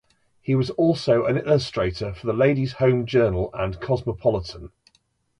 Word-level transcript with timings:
He 0.41 0.55
was 0.55 0.71
also 0.71 1.25
an 1.27 1.37
illustrator 1.37 2.11
for 2.15 2.25
the 2.25 2.33
"Ladies 2.33 2.71
Home 2.73 3.05
Journal" 3.05 3.51
and 3.53 3.79
"Cosmopolitan". 3.79 4.71